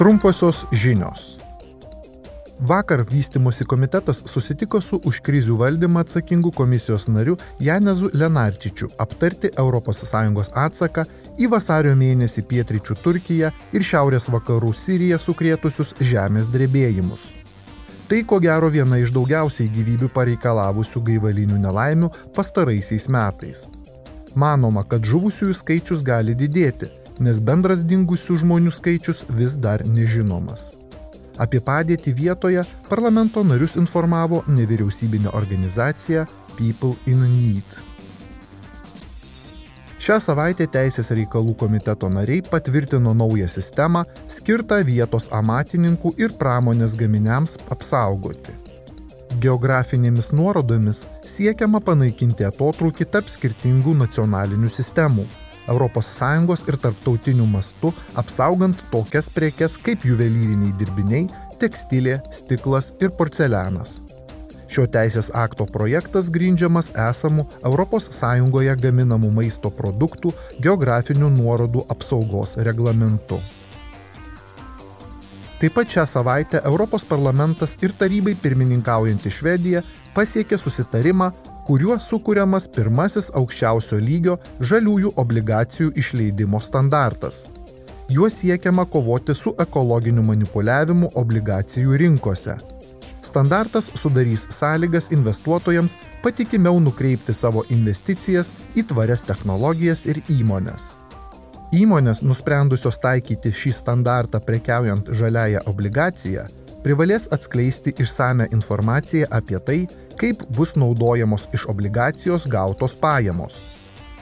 [0.00, 1.38] Trumposios žinios.
[2.60, 10.50] Vakar vystimosi komitetas susitiko su už krizių valdymą atsakingu komisijos nariu Janezu Lenarčičiu aptarti ES
[10.54, 11.04] atsaką
[11.36, 17.20] į vasario mėnesį pietryčių Turkiją ir šiaurės vakarų Siriją sukrėtusius žemės drebėjimus.
[18.08, 23.66] Tai ko gero viena iš daugiausiai gyvybių pareikalavusių gaivalinių nelaimių pastaraisiais metais.
[24.34, 26.88] Manoma, kad žuvusiųjų skaičius gali didėti,
[27.20, 30.72] nes bendras dingusių žmonių skaičius vis dar nežinomas.
[31.40, 37.78] Apie padėtį vietoje parlamento narius informavo nevyriausybinė organizacija People in Need.
[40.00, 47.58] Šią savaitę Teisės reikalų komiteto nariai patvirtino naują sistemą skirtą vietos amatininkų ir pramonės gaminiams
[47.72, 48.56] apsaugoti.
[49.40, 55.28] Geografinėmis nuorodomis siekiama panaikinti atotrukį tarp skirtingų nacionalinių sistemų
[55.70, 61.28] ES ir tarptautiniu mastu, apsaugant tokias prekes kaip juvelyriniai dirbiniai,
[61.60, 64.00] tekstilė, stiklas ir porcelianas.
[64.70, 73.40] Šio teisės akto projektas grindžiamas esamų ES gaminamų maisto produktų geografinių nuorodų apsaugos reglamentu.
[75.60, 79.82] Taip pat šią savaitę Europos parlamentas ir tarybai pirmininkaujantį Švediją
[80.14, 81.32] pasiekė susitarimą
[81.66, 87.44] kuriuo sukūriamas pirmasis aukščiausio lygio žaliųjų obligacijų išleidimo standartas.
[88.10, 92.56] Juo siekiama kovoti su ekologiniu manipuliavimu obligacijų rinkose.
[93.22, 100.96] Standartas sudarys sąlygas investuotojams patikimiau nukreipti savo investicijas į tvarias technologijas ir įmonės.
[101.70, 106.48] Įmonės nusprendusios taikyti šį standartą prekiaujant žaliąją obligaciją
[106.84, 109.78] privalės atskleisti išsame informaciją apie tai,
[110.20, 113.60] kaip bus naudojamos iš obligacijos gautos pajamos.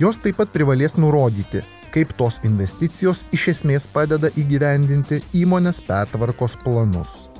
[0.00, 7.31] Jos taip pat privalės nurodyti, kaip tos investicijos iš esmės padeda įgyvendinti įmonės pertvarkos planus.